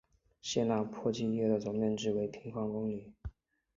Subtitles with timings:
[0.41, 3.13] 谢讷帕基耶的总面积为平方公里。